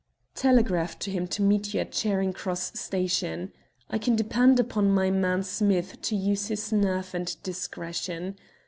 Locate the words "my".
4.89-5.11